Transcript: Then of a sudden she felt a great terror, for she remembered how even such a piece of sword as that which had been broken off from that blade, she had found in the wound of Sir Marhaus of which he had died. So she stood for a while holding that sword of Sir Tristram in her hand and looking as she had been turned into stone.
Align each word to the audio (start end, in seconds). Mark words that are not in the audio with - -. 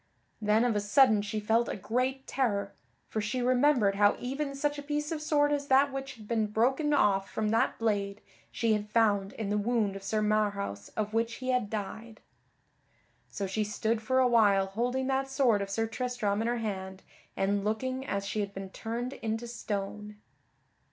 Then 0.41 0.65
of 0.65 0.75
a 0.75 0.79
sudden 0.79 1.21
she 1.21 1.39
felt 1.39 1.69
a 1.69 1.75
great 1.75 2.25
terror, 2.25 2.73
for 3.07 3.21
she 3.21 3.39
remembered 3.39 3.97
how 3.97 4.15
even 4.17 4.55
such 4.55 4.79
a 4.79 4.81
piece 4.81 5.11
of 5.11 5.21
sword 5.21 5.51
as 5.51 5.67
that 5.67 5.93
which 5.93 6.15
had 6.15 6.27
been 6.27 6.47
broken 6.47 6.91
off 6.91 7.29
from 7.29 7.49
that 7.49 7.77
blade, 7.77 8.19
she 8.51 8.73
had 8.73 8.89
found 8.89 9.33
in 9.33 9.51
the 9.51 9.59
wound 9.59 9.95
of 9.95 10.01
Sir 10.01 10.23
Marhaus 10.23 10.89
of 10.97 11.13
which 11.13 11.35
he 11.35 11.49
had 11.49 11.69
died. 11.69 12.19
So 13.29 13.45
she 13.45 13.63
stood 13.63 14.01
for 14.01 14.17
a 14.17 14.27
while 14.27 14.65
holding 14.65 15.05
that 15.05 15.29
sword 15.29 15.61
of 15.61 15.69
Sir 15.69 15.85
Tristram 15.85 16.41
in 16.41 16.47
her 16.47 16.57
hand 16.57 17.03
and 17.37 17.63
looking 17.63 18.03
as 18.03 18.25
she 18.25 18.39
had 18.39 18.55
been 18.55 18.71
turned 18.71 19.13
into 19.13 19.45
stone. 19.45 20.15